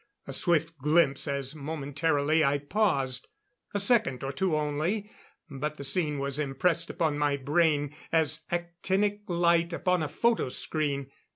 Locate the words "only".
4.57-5.11